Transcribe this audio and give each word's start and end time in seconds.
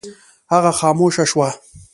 هغه 0.51 0.71
خاموشه 0.79 1.25
شوه. 1.31 1.49